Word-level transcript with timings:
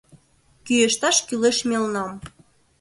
Кӱэшташ 0.65 1.17
кӱлеш 1.27 1.57
мелнам. 1.69 2.11